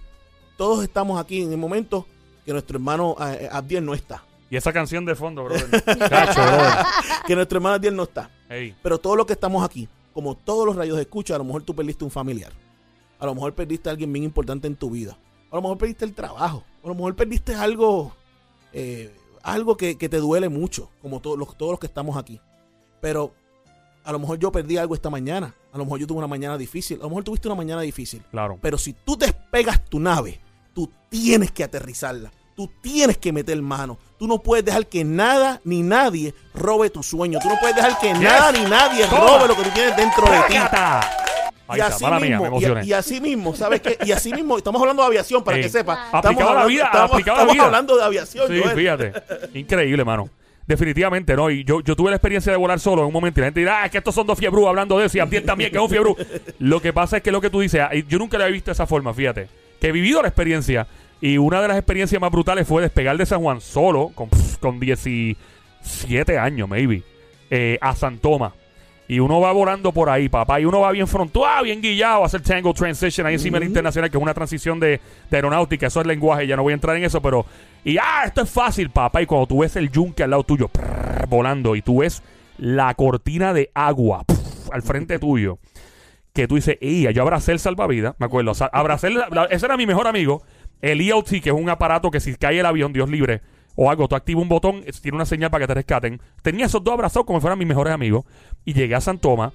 Todos 0.56 0.82
estamos 0.82 1.20
aquí 1.20 1.43
en 1.43 1.53
el 1.53 1.58
momento 1.58 2.06
que 2.44 2.53
nuestro 2.53 2.76
hermano 2.76 3.17
eh, 3.20 3.49
Abdiel 3.53 3.85
no 3.85 3.94
está. 3.94 4.25
Y 4.50 4.56
esa 4.56 4.73
canción 4.73 5.05
de 5.05 5.14
fondo, 5.14 5.44
brother. 5.44 5.69
Cacho, 6.08 6.41
brother. 6.41 6.85
Que 7.26 7.35
nuestro 7.35 7.58
hermano 7.58 7.75
Abdiel 7.75 7.97
no 7.97 8.05
está. 8.05 8.31
Pero 8.48 8.98
todos 8.98 9.16
los 9.16 9.26
que 9.26 9.32
estamos 9.32 9.64
aquí, 9.64 9.88
como 10.12 10.34
todos 10.34 10.66
los 10.66 10.76
rayos 10.76 10.96
de 10.96 11.02
escucha, 11.02 11.34
a 11.34 11.38
lo 11.38 11.44
mejor 11.44 11.62
tú 11.62 11.75
perdiste 11.75 12.04
un 12.04 12.10
familiar. 12.10 12.52
A 13.19 13.26
lo 13.26 13.34
mejor 13.34 13.54
perdiste 13.54 13.88
a 13.88 13.93
alguien 13.93 14.12
bien 14.12 14.25
importante 14.25 14.66
en 14.66 14.76
tu 14.76 14.90
vida. 14.90 15.19
A 15.50 15.56
lo 15.56 15.62
mejor 15.62 15.78
perdiste 15.78 16.04
el 16.04 16.14
trabajo. 16.14 16.64
A 16.82 16.88
lo 16.88 16.94
mejor 16.94 17.16
perdiste 17.16 17.54
algo, 17.54 18.14
eh, 18.72 19.14
algo 19.43 19.76
que, 19.76 19.96
que 19.98 20.08
te 20.08 20.19
duele 20.19 20.48
mucho, 20.48 20.90
como 21.02 21.20
todos 21.20 21.38
los, 21.38 21.56
todos 21.56 21.72
los 21.72 21.81
que 21.81 21.87
estamos 21.87 22.16
aquí. 22.16 22.40
Pero 23.00 23.32
a 24.04 24.12
lo 24.12 24.19
mejor 24.19 24.38
yo 24.38 24.52
perdí 24.52 24.76
algo 24.76 24.94
esta 24.94 25.10
mañana. 25.10 25.54
A 25.72 25.78
lo 25.78 25.84
mejor 25.84 26.00
yo 26.00 26.06
tuve 26.06 26.19
una 26.19 26.28
mañana 26.28 26.56
difícil. 26.56 26.98
A 27.00 27.02
lo 27.02 27.08
mejor 27.08 27.25
tuviste 27.25 27.48
una 27.48 27.56
mañana 27.56 27.82
difícil. 27.82 28.22
Claro. 28.31 28.58
Pero 28.62 28.78
si 28.78 28.93
tú 28.93 29.16
despegas 29.16 29.84
tu 29.84 29.98
nave, 29.98 30.40
tú 30.72 30.90
tienes 31.08 31.50
que 31.50 31.64
aterrizarla. 31.64 32.32
Tú 32.56 32.70
tienes 32.81 33.19
que 33.19 33.32
meter 33.32 33.61
mano. 33.61 33.99
Tú 34.19 34.26
no 34.26 34.38
puedes 34.43 34.64
dejar 34.64 34.87
que 34.87 35.05
nada 35.05 35.61
ni 35.64 35.82
nadie 35.82 36.35
robe 36.55 36.88
tu 36.88 37.03
sueño. 37.03 37.38
Tú 37.43 37.49
no 37.50 37.56
puedes 37.61 37.76
dejar 37.76 37.99
que 38.00 38.14
nada 38.14 38.50
ni 38.50 38.64
nadie 38.64 39.05
Toma. 39.06 39.20
robe 39.38 39.49
lo 39.49 39.56
que 39.56 39.62
tú 39.64 39.70
tienes 39.75 39.94
dentro 39.97 40.25
de 40.25 40.38
ti. 40.49 40.55
Ahí 41.69 41.79
Y 41.79 41.81
está, 41.82 41.87
así, 41.97 42.05
mía, 42.06 42.19
mismo, 42.20 42.47
emocioné. 42.47 42.85
y, 42.85 42.88
y 42.88 42.93
así 42.93 43.20
mismo, 43.20 43.55
¿sabes 43.56 43.81
qué? 43.81 43.99
Y 44.06 44.12
así 44.12 44.32
mismo, 44.32 44.56
estamos 44.56 44.81
hablando 44.81 45.03
de 45.03 45.08
aviación 45.08 45.43
para 45.43 45.56
Ey. 45.56 45.64
que 45.64 45.69
sepa. 45.69 46.08
Aplicado 46.12 46.50
a 46.50 46.55
la 46.55 46.61
hablando- 46.62 46.69
vida, 46.69 46.85
estamos, 46.85 47.11
aplicado 47.11 47.37
la 47.37 47.43
estamos 47.43 47.55
vida. 47.55 47.64
hablando 47.64 47.97
de 47.97 48.05
aviación. 48.05 48.47
Sí, 48.49 48.61
Joel. 48.62 48.76
fíjate. 48.76 49.12
Increíble, 49.58 50.05
mano. 50.05 50.31
Definitivamente, 50.67 51.35
¿no? 51.37 51.50
Y 51.50 51.64
yo, 51.64 51.81
yo 51.82 51.94
tuve 51.97 52.11
la 52.11 52.17
experiencia 52.17 52.50
de 52.53 52.58
volar 52.58 52.81
solo 52.81 53.03
en 53.03 53.08
un 53.08 53.12
momento 53.12 53.38
y 53.38 53.43
la 53.43 53.47
gente 53.49 53.61
dirá, 53.61 53.82
ah, 53.82 53.85
es 53.87 53.91
que 53.93 53.99
estos 53.99 54.14
son 54.14 54.26
dos 54.26 54.38
fiebrú 54.38 54.67
hablando 54.69 54.99
de 54.99 55.06
eso 55.06 55.17
y 55.19 55.20
Abdiel 55.20 55.44
también, 55.44 55.70
que 55.70 55.76
es 55.76 55.82
un 55.82 55.91
fiebrú. 55.91 56.17
lo 56.61 56.81
que 56.81 56.93
pasa 56.93 57.19
es 57.19 57.23
que 57.23 57.31
lo 57.32 57.41
que 57.41 57.50
tú 57.50 57.61
dices, 57.61 57.81
ah, 57.82 57.91
yo 57.94 58.19
nunca 58.19 58.38
lo 58.38 58.47
he 58.47 58.50
visto 58.53 58.67
de 58.70 58.73
esa 58.73 58.87
forma, 58.87 59.12
fíjate. 59.12 59.49
Que 59.81 59.88
he 59.88 59.93
vivido 59.93 60.23
la 60.23 60.29
experiencia 60.29 60.87
y 61.21 61.39
una 61.39 61.61
de 61.63 61.69
las 61.69 61.77
experiencias 61.79 62.21
más 62.21 62.31
brutales 62.31 62.67
fue 62.69 62.83
despegar 62.83 63.17
de 63.17 63.27
San 63.27 63.41
Juan 63.41 63.61
solo, 63.61 64.11
con, 64.15 64.29
con 64.61 64.79
17 64.81 66.39
años, 66.39 66.69
maybe, 66.69 67.03
eh, 67.51 67.79
a 67.81 67.95
San 67.95 68.19
Tomás. 68.19 68.53
Y 69.09 69.21
uno 69.21 69.41
va 69.41 69.53
volando 69.53 69.93
por 69.93 70.11
ahí, 70.11 70.29
papá, 70.29 70.61
y 70.61 70.65
uno 70.65 70.81
va 70.81 70.91
bien 70.91 71.07
frontuado, 71.07 71.63
bien 71.63 71.81
guillado 71.81 72.25
a 72.25 72.27
hacer 72.27 72.41
Tango 72.41 72.75
Transition 72.75 73.25
ahí 73.25 73.35
encima 73.35 73.61
del 73.61 73.69
internacional, 73.69 74.11
que 74.11 74.17
es 74.17 74.23
una 74.23 74.35
transición 74.35 74.81
de, 74.81 75.01
de 75.31 75.37
aeronáutica, 75.37 75.87
eso 75.87 76.01
es 76.01 76.07
lenguaje, 76.09 76.45
ya 76.49 76.57
no 76.57 76.65
voy 76.65 76.73
a 76.73 76.75
entrar 76.75 76.97
en 76.97 77.05
eso, 77.05 77.23
pero. 77.23 77.47
Y 77.85 77.99
ah, 77.99 78.25
esto 78.27 78.43
es 78.43 78.51
fácil, 78.51 78.91
papá. 78.91 79.23
Y 79.23 79.27
cuando 79.27 79.47
tú 79.47 79.59
ves 79.61 79.77
el 79.77 79.93
yunque 79.93 80.25
al 80.25 80.31
lado 80.31 80.43
tuyo, 80.43 80.67
prrr, 80.67 81.29
volando, 81.29 81.77
y 81.77 81.83
tú 81.83 82.01
ves 82.01 82.21
la 82.59 82.93
cortina 82.95 83.53
de 83.55 83.71
agua 83.75 84.25
pf, 84.25 84.71
al 84.73 84.83
frente 84.83 85.19
tuyo, 85.21 85.61
que 86.33 86.49
tú 86.49 86.57
dices, 86.57 86.77
¡Ey! 86.81 87.07
Yo 87.15 87.23
abracé 87.23 87.53
el 87.53 87.61
salvavidas, 87.61 88.17
me 88.19 88.27
acuerdo. 88.27 88.51
o 88.51 88.55
sea, 88.55 88.67
abracé, 88.73 89.07
el- 89.07 89.23
la- 89.31 89.45
ese 89.49 89.67
era 89.67 89.77
mi 89.77 89.87
mejor 89.87 90.09
amigo. 90.09 90.43
El 90.82 91.00
ELT, 91.00 91.43
que 91.43 91.50
es 91.50 91.55
un 91.55 91.69
aparato 91.69 92.11
que 92.11 92.20
si 92.20 92.34
cae 92.37 92.61
el 92.61 92.67
avión, 92.67 92.93
Dios 92.93 93.08
libre, 93.08 93.40
o 93.75 93.90
algo, 93.90 94.08
tú 94.08 94.17
activas 94.17 94.43
un 94.43 94.49
botón, 94.49 94.84
tiene 95.02 95.17
una 95.17 95.26
señal 95.26 95.50
para 95.50 95.64
que 95.64 95.69
te 95.69 95.75
rescaten. 95.75 96.20
Tenía 96.43 96.67
esos 96.67 96.82
dos 96.82 96.94
abrazados 96.94 97.26
como 97.26 97.38
si 97.38 97.43
fueran 97.43 97.58
mis 97.58 97.69
mejores 97.69 97.93
amigos. 97.93 98.25
Y 98.64 98.73
llegué 98.73 98.94
a 98.94 99.00
San 99.00 99.19
Tomás, 99.19 99.52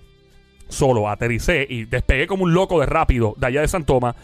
solo, 0.69 1.09
aterricé 1.09 1.65
y 1.67 1.85
despegué 1.85 2.27
como 2.27 2.43
un 2.43 2.53
loco 2.53 2.79
de 2.79 2.85
rápido 2.85 3.33
de 3.37 3.47
allá 3.47 3.61
de 3.61 3.67
San 3.67 3.83
Tomás. 3.83 4.15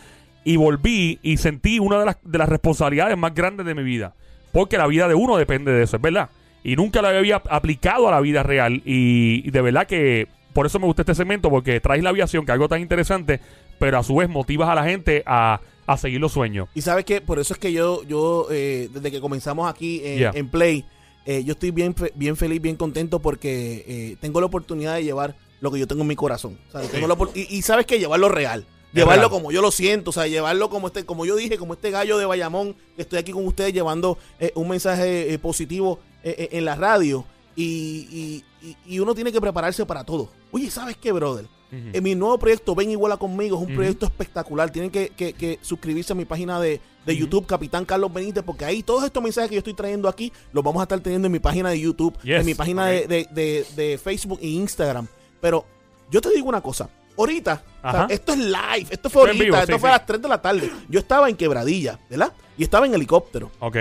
Y 0.43 0.55
volví 0.55 1.19
y 1.23 1.37
sentí 1.37 1.79
una 1.79 1.99
de 1.99 2.05
las, 2.05 2.17
de 2.23 2.37
las 2.37 2.47
responsabilidades 2.47 3.17
más 3.17 3.33
grandes 3.33 3.65
de 3.65 3.73
mi 3.73 3.83
vida. 3.83 4.13
Porque 4.51 4.77
la 4.77 4.87
vida 4.87 5.07
de 5.07 5.15
uno 5.15 5.35
depende 5.35 5.71
de 5.71 5.83
eso, 5.83 5.97
es 5.97 6.01
verdad. 6.01 6.29
Y 6.63 6.75
nunca 6.75 7.01
lo 7.01 7.07
había 7.07 7.41
aplicado 7.49 8.07
a 8.07 8.11
la 8.11 8.21
vida 8.21 8.43
real. 8.43 8.81
Y, 8.85 9.41
y 9.45 9.51
de 9.51 9.61
verdad 9.61 9.87
que 9.87 10.27
por 10.53 10.65
eso 10.65 10.79
me 10.79 10.85
gusta 10.85 11.01
este 11.01 11.15
segmento, 11.15 11.49
porque 11.49 11.79
traes 11.79 12.03
la 12.03 12.09
aviación, 12.09 12.45
que 12.45 12.51
es 12.51 12.53
algo 12.53 12.67
tan 12.67 12.81
interesante, 12.81 13.39
pero 13.79 13.99
a 13.99 14.03
su 14.03 14.15
vez 14.15 14.29
motivas 14.29 14.69
a 14.69 14.75
la 14.75 14.83
gente 14.85 15.23
a, 15.25 15.59
a 15.87 15.97
seguir 15.97 16.19
los 16.19 16.33
sueños. 16.33 16.69
Y 16.75 16.81
sabes 16.81 17.05
que 17.05 17.21
por 17.21 17.39
eso 17.39 17.53
es 17.53 17.59
que 17.59 17.71
yo, 17.73 18.03
yo 18.03 18.47
eh, 18.51 18.89
desde 18.93 19.09
que 19.09 19.19
comenzamos 19.21 19.67
aquí 19.69 20.01
en, 20.03 20.17
Yeah. 20.19 20.31
en 20.35 20.49
Play, 20.49 20.85
eh, 21.25 21.43
yo 21.43 21.53
estoy 21.53 21.71
bien, 21.71 21.95
bien 22.15 22.35
feliz, 22.37 22.61
bien 22.61 22.75
contento 22.75 23.19
porque 23.19 23.83
eh, 23.87 24.17
tengo 24.21 24.39
la 24.39 24.45
oportunidad 24.47 24.95
de 24.95 25.03
llevar 25.03 25.35
lo 25.61 25.71
que 25.71 25.79
yo 25.79 25.87
tengo 25.87 26.01
en 26.03 26.07
mi 26.09 26.15
corazón. 26.15 26.59
O 26.67 26.71
sea, 26.71 26.81
Sí. 26.83 26.89
tengo 26.91 27.07
la 27.07 27.15
opor- 27.15 27.31
y, 27.33 27.47
y 27.57 27.61
sabes 27.63 27.85
que 27.85 27.97
llevarlo 27.99 28.29
real. 28.29 28.65
Llevarlo 28.93 29.23
real. 29.23 29.29
como 29.31 29.51
yo 29.51 29.61
lo 29.61 29.71
siento, 29.71 30.11
o 30.11 30.13
sea, 30.13 30.27
llevarlo 30.27 30.69
como 30.69 30.87
este, 30.87 31.05
como 31.05 31.25
yo 31.25 31.35
dije, 31.35 31.57
como 31.57 31.73
este 31.73 31.91
gallo 31.91 32.17
de 32.17 32.25
Bayamón, 32.25 32.75
que 32.95 33.01
estoy 33.01 33.19
aquí 33.19 33.31
con 33.31 33.45
ustedes 33.47 33.73
llevando 33.73 34.17
eh, 34.39 34.51
un 34.55 34.69
mensaje 34.69 35.37
positivo 35.39 35.99
en 36.23 36.65
la 36.65 36.75
radio. 36.75 37.25
Y, 37.55 38.43
y- 38.61 38.67
y- 38.67 38.77
y 38.95 38.99
uno 38.99 39.15
tiene 39.15 39.31
que 39.31 39.41
prepararse 39.41 39.85
para 39.85 40.03
todo. 40.03 40.29
Oye, 40.51 40.69
¿sabes 40.69 40.95
qué, 40.97 41.11
brother? 41.11 41.47
En 41.71 42.01
mi 42.03 42.15
nuevo 42.15 42.37
proyecto, 42.39 42.73
Ven 42.75 42.91
Iguala 42.91 43.17
conmigo, 43.17 43.57
es 43.61 43.67
un 43.67 43.75
proyecto 43.75 44.05
espectacular. 44.05 44.69
Tienen 44.69 44.89
que, 44.89 45.09
que- 45.09 45.33
que 45.33 45.59
suscribirse 45.61 46.13
a 46.13 46.15
mi 46.15 46.23
página 46.25 46.59
de, 46.59 46.79
de. 47.05 47.17
YouTube, 47.17 47.45
Capitán 47.45 47.83
Carlos 47.85 48.13
Benítez, 48.13 48.43
porque 48.43 48.63
ahí 48.65 48.83
todos 48.83 49.03
estos 49.03 49.21
mensajes 49.21 49.49
que 49.49 49.55
yo 49.55 49.59
estoy 49.59 49.73
trayendo 49.73 50.07
aquí 50.07 50.31
los 50.53 50.63
vamos 50.63 50.79
a 50.79 50.83
estar 50.83 50.99
teniendo 51.01 51.25
en 51.25 51.31
mi 51.33 51.39
página 51.39 51.69
de 51.69 51.79
YouTube, 51.79 52.17
Yes, 52.23 52.39
en 52.39 52.45
mi 52.45 52.53
página 52.53 52.85
de, 52.87 53.07
de- 53.07 53.65
de- 53.75 53.97
Facebook 53.97 54.39
e 54.41 54.47
Instagram. 54.47 55.07
Pero 55.41 55.65
yo 56.09 56.21
te 56.21 56.29
digo 56.31 56.47
una 56.47 56.61
cosa. 56.61 56.89
Ahorita, 57.17 57.63
o 57.79 57.91
sea, 57.91 58.03
Ajá. 58.03 58.07
esto 58.11 58.31
es 58.33 58.39
live, 58.39 58.87
esto 58.89 59.09
fue 59.09 59.23
ahorita, 59.23 59.43
vivo, 59.43 59.55
esto 59.57 59.73
sí, 59.73 59.79
fue 59.79 59.89
sí. 59.89 59.93
a 59.93 59.97
las 59.97 60.05
3 60.05 60.21
de 60.21 60.27
la 60.29 60.41
tarde. 60.41 60.71
Yo 60.87 60.99
estaba 60.99 61.27
en 61.29 61.35
Quebradilla, 61.35 61.99
¿verdad? 62.09 62.31
Y 62.57 62.63
estaba 62.63 62.85
en 62.85 62.93
helicóptero. 62.93 63.51
Ok. 63.59 63.77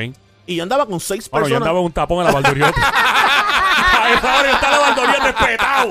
Y 0.46 0.56
yo 0.56 0.62
andaba 0.62 0.86
con 0.86 1.00
seis 1.00 1.28
Bueno, 1.28 1.46
yo 1.48 1.54
personas. 1.56 1.66
andaba 1.68 1.80
un 1.84 1.92
tapón 1.92 2.24
en 2.26 2.32
la. 2.32 2.40
a 4.06 4.14
esa 4.14 4.38
hora 4.40 4.48
yo 4.48 4.54
estaba 4.54 4.74
en 4.76 4.80
la 4.80 4.88
Valdoriota 4.88 5.28
espetado. 5.30 5.90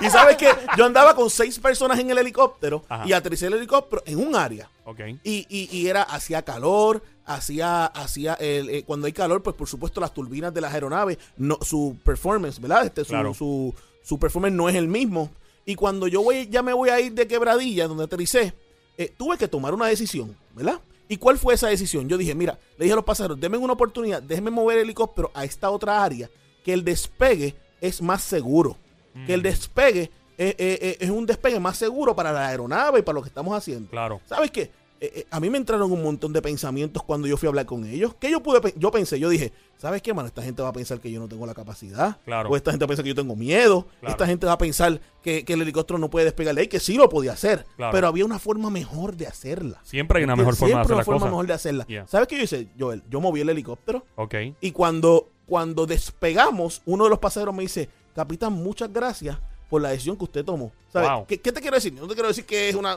Y 0.00 0.10
sabes 0.10 0.36
que 0.36 0.48
yo 0.76 0.84
andaba 0.84 1.14
con 1.14 1.30
seis 1.30 1.58
personas 1.58 1.98
en 1.98 2.10
el 2.10 2.18
helicóptero 2.18 2.84
Ajá. 2.88 3.06
y 3.06 3.12
aterricé 3.12 3.46
el 3.46 3.54
helicóptero 3.54 4.02
en 4.06 4.18
un 4.26 4.34
área. 4.34 4.68
Ok. 4.84 5.00
Y, 5.24 5.46
y, 5.48 5.68
y 5.70 5.88
era, 5.88 6.02
hacía 6.02 6.42
calor, 6.42 7.02
hacía, 7.24 7.86
hacía 7.86 8.34
el, 8.34 8.70
eh, 8.70 8.82
cuando 8.86 9.06
hay 9.06 9.12
calor, 9.12 9.42
pues 9.42 9.56
por 9.56 9.68
supuesto 9.68 10.00
las 10.00 10.12
turbinas 10.14 10.52
de 10.54 10.60
las 10.60 10.72
aeronaves, 10.74 11.18
no, 11.36 11.58
su 11.62 11.96
performance, 12.04 12.60
¿verdad? 12.60 12.86
Este, 12.86 13.04
su, 13.04 13.10
Claro. 13.10 13.34
su, 13.34 13.74
su 14.02 14.18
performance 14.18 14.54
no 14.54 14.68
es 14.68 14.74
el 14.76 14.88
mismo. 14.88 15.30
Y 15.64 15.74
cuando 15.74 16.06
yo 16.06 16.22
voy, 16.22 16.48
ya 16.48 16.62
me 16.62 16.72
voy 16.72 16.90
a 16.90 17.00
ir 17.00 17.12
de 17.12 17.26
quebradilla, 17.26 17.88
donde 17.88 18.04
aterricé, 18.04 18.54
eh, 18.96 19.12
tuve 19.16 19.36
que 19.36 19.48
tomar 19.48 19.74
una 19.74 19.86
decisión, 19.86 20.36
¿verdad? 20.54 20.80
¿Y 21.08 21.16
cuál 21.18 21.38
fue 21.38 21.54
esa 21.54 21.68
decisión? 21.68 22.08
Yo 22.08 22.16
dije, 22.16 22.34
mira, 22.34 22.58
le 22.78 22.84
dije 22.84 22.92
a 22.92 22.96
los 22.96 23.04
pasajeros, 23.04 23.38
denme 23.40 23.56
una 23.58 23.72
oportunidad, 23.74 24.22
déjenme 24.22 24.50
mover 24.50 24.78
el 24.78 24.84
helicóptero 24.84 25.30
a 25.34 25.44
esta 25.44 25.70
otra 25.70 26.02
área, 26.02 26.28
que 26.66 26.72
el 26.72 26.84
despegue 26.84 27.54
es 27.80 28.02
más 28.02 28.22
seguro. 28.22 28.76
Que 29.24 29.32
el 29.34 29.40
Mm. 29.40 29.44
despegue 29.44 30.02
eh, 30.36 30.54
eh, 30.58 30.78
eh, 30.82 30.96
es 31.00 31.08
un 31.08 31.24
despegue 31.24 31.58
más 31.60 31.78
seguro 31.78 32.14
para 32.14 32.30
la 32.32 32.48
aeronave 32.48 32.98
y 32.98 33.02
para 33.02 33.14
lo 33.14 33.22
que 33.22 33.28
estamos 33.28 33.56
haciendo. 33.56 33.88
Claro. 33.88 34.20
¿Sabes 34.26 34.50
qué? 34.50 34.70
Eh, 35.00 35.12
eh, 35.14 35.26
a 35.30 35.40
mí 35.40 35.48
me 35.50 35.58
entraron 35.58 35.90
un 35.92 36.02
montón 36.02 36.32
de 36.32 36.40
pensamientos 36.42 37.02
cuando 37.02 37.26
yo 37.28 37.36
fui 37.36 37.46
a 37.46 37.50
hablar 37.50 37.64
con 37.66 37.86
ellos. 37.86 38.14
Que 38.16 38.30
yo 38.30 38.42
pude, 38.42 38.74
yo 38.76 38.90
pensé, 38.90 39.18
yo 39.20 39.28
dije, 39.28 39.52
¿sabes 39.78 40.00
qué, 40.02 40.12
mano? 40.14 40.26
Esta 40.28 40.42
gente 40.42 40.62
va 40.62 40.68
a 40.68 40.72
pensar 40.72 41.00
que 41.00 41.10
yo 41.10 41.20
no 41.20 41.28
tengo 41.28 41.46
la 41.46 41.52
capacidad. 41.54 42.18
Claro. 42.24 42.48
O 42.50 42.56
esta 42.56 42.70
gente 42.70 42.84
va 42.84 42.86
a 42.86 42.88
pensar 42.88 43.02
que 43.04 43.10
yo 43.10 43.14
tengo 43.14 43.36
miedo. 43.36 43.86
Claro. 44.00 44.12
Esta 44.12 44.26
gente 44.26 44.46
va 44.46 44.52
a 44.52 44.58
pensar 44.58 45.00
que, 45.22 45.44
que 45.44 45.52
el 45.54 45.62
helicóptero 45.62 45.98
no 45.98 46.10
puede 46.10 46.24
despegar 46.26 46.54
de 46.54 46.62
ahí, 46.62 46.68
que 46.68 46.80
sí 46.80 46.96
lo 46.96 47.08
podía 47.08 47.32
hacer. 47.32 47.64
Claro. 47.76 47.92
Pero 47.92 48.08
había 48.08 48.24
una 48.26 48.38
forma 48.38 48.68
mejor 48.70 49.16
de 49.16 49.26
hacerla. 49.26 49.80
Siempre 49.84 50.18
hay 50.18 50.24
una 50.24 50.36
mejor 50.36 50.54
forma 50.56 50.68
de 50.68 50.84
Siempre 50.84 51.00
hacer 51.00 51.08
una 51.12 51.18
forma 51.18 51.26
mejor 51.30 51.46
de 51.46 51.52
hacerla. 51.54 51.86
Yeah. 51.86 52.06
¿Sabes 52.06 52.26
qué 52.28 52.36
yo 52.38 52.42
hice, 52.44 52.68
Joel? 52.78 53.02
Yo 53.10 53.20
moví 53.20 53.40
el 53.42 53.48
helicóptero 53.50 54.04
Ok. 54.16 54.34
y 54.60 54.70
cuando, 54.72 55.28
cuando 55.46 55.86
despegamos, 55.86 56.82
uno 56.84 57.04
de 57.04 57.10
los 57.10 57.18
pasajeros 57.18 57.54
me 57.54 57.62
dice, 57.62 57.88
capitán, 58.14 58.52
muchas 58.52 58.92
gracias 58.92 59.38
por 59.70 59.82
la 59.82 59.90
decisión 59.90 60.16
que 60.16 60.24
usted 60.24 60.44
tomó. 60.44 60.72
¿Sabes? 60.92 61.10
Wow. 61.10 61.26
¿Qué, 61.26 61.40
qué 61.40 61.52
te 61.52 61.60
quiero 61.60 61.76
decir? 61.76 61.92
No 61.92 62.06
te 62.06 62.14
quiero 62.14 62.28
decir 62.28 62.44
que 62.44 62.68
es 62.68 62.74
una... 62.74 62.96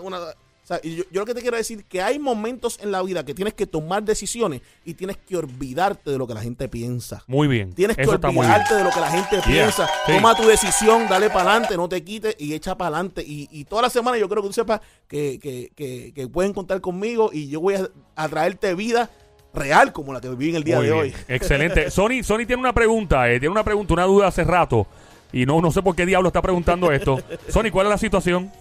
yo, 0.83 1.03
yo 1.11 1.21
lo 1.21 1.25
que 1.25 1.33
te 1.33 1.41
quiero 1.41 1.57
decir 1.57 1.83
que 1.85 2.01
hay 2.01 2.19
momentos 2.19 2.79
en 2.81 2.91
la 2.91 3.01
vida 3.01 3.25
que 3.25 3.33
tienes 3.33 3.53
que 3.55 3.65
tomar 3.65 4.03
decisiones 4.03 4.61
y 4.85 4.93
tienes 4.93 5.17
que 5.17 5.35
olvidarte 5.35 6.11
de 6.11 6.17
lo 6.17 6.27
que 6.27 6.33
la 6.35 6.41
gente 6.41 6.67
piensa. 6.67 7.23
Muy 7.27 7.47
bien. 7.47 7.73
Tienes 7.73 7.97
que 7.97 8.07
olvidarte 8.07 8.75
de 8.75 8.83
lo 8.83 8.91
que 8.91 8.99
la 8.99 9.09
gente 9.09 9.41
piensa. 9.45 9.87
sí. 10.05 10.13
Toma 10.13 10.35
tu 10.35 10.43
decisión, 10.47 11.07
dale 11.09 11.29
para 11.29 11.51
adelante, 11.51 11.75
no 11.75 11.89
te 11.89 12.03
quites 12.03 12.35
y 12.37 12.53
echa 12.53 12.77
para 12.77 12.97
adelante. 12.97 13.23
Y, 13.25 13.49
y 13.51 13.65
toda 13.65 13.83
la 13.83 13.89
semana 13.89 14.17
yo 14.17 14.29
creo 14.29 14.43
que 14.43 14.49
tú 14.49 14.53
sepas 14.53 14.81
que, 15.07 15.39
que, 15.39 15.71
que, 15.75 16.13
que 16.13 16.27
pueden 16.27 16.53
contar 16.53 16.81
conmigo 16.81 17.31
y 17.33 17.47
yo 17.49 17.61
voy 17.61 17.75
a, 17.75 17.89
a 18.15 18.29
traerte 18.29 18.75
vida 18.75 19.09
real 19.53 19.91
como 19.93 20.13
la 20.13 20.21
que 20.21 20.29
viví 20.29 20.49
en 20.49 20.55
el 20.57 20.63
día 20.63 20.77
Muy 20.77 20.85
de 20.87 20.91
bien. 20.93 21.03
hoy. 21.05 21.15
Excelente. 21.27 21.89
Sony, 21.91 22.23
Sony 22.23 22.39
tiene 22.45 22.57
una 22.57 22.73
pregunta, 22.73 23.29
eh, 23.29 23.39
tiene 23.39 23.51
una 23.51 23.63
pregunta, 23.63 23.93
una 23.93 24.03
duda 24.05 24.27
hace 24.27 24.43
rato. 24.43 24.87
Y 25.31 25.45
no, 25.45 25.61
no 25.61 25.71
sé 25.71 25.81
por 25.81 25.95
qué 25.95 26.05
diablo 26.05 26.27
está 26.29 26.41
preguntando 26.41 26.91
esto. 26.91 27.21
Sony, 27.49 27.69
¿cuál 27.71 27.87
es 27.87 27.91
la 27.91 27.97
situación? 27.97 28.51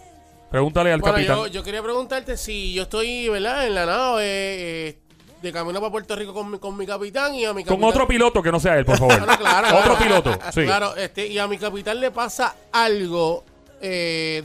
Pregúntale 0.51 0.91
al 0.91 0.99
Bueno, 0.99 1.15
capitán. 1.15 1.37
yo, 1.37 1.47
yo 1.47 1.63
quería 1.63 1.81
preguntarte 1.83 2.35
si 2.37 2.73
yo 2.73 2.83
estoy, 2.83 3.29
¿verdad? 3.29 3.67
En 3.67 3.75
la 3.75 3.85
nave, 3.85 4.23
eh, 4.25 4.97
de 5.41 5.53
camino 5.53 5.79
para 5.79 5.91
Puerto 5.91 6.15
Rico 6.15 6.33
con 6.33 6.51
mi, 6.51 6.57
con 6.59 6.75
mi 6.75 6.85
capitán 6.85 7.33
y 7.35 7.45
a 7.45 7.53
mi 7.53 7.63
Con 7.63 7.75
capitán. 7.75 7.89
otro 7.89 8.07
piloto 8.07 8.41
que 8.43 8.51
no 8.51 8.59
sea 8.59 8.77
él, 8.77 8.83
por 8.85 8.97
favor. 8.97 9.15
Claro, 9.25 9.37
claro, 9.39 9.67
otro 9.77 9.95
claro. 9.95 10.23
piloto, 10.23 10.39
sí. 10.51 10.63
Claro, 10.65 10.95
este, 10.95 11.27
y 11.27 11.37
a 11.37 11.47
mi 11.47 11.57
capitán 11.57 11.99
le 11.99 12.11
pasa 12.11 12.55
algo 12.71 13.43
eh, 13.79 14.43